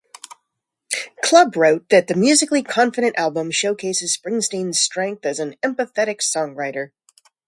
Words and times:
Club 1.21 1.55
wrote 1.55 1.89
that 1.89 2.07
the 2.07 2.15
musically 2.15 2.63
confident 2.63 3.15
album 3.19 3.51
showcases 3.51 4.17
Springsteen's 4.17 4.81
strength 4.81 5.27
as 5.27 5.37
an 5.37 5.55
empathic 5.61 6.21
songwriter. 6.21 6.89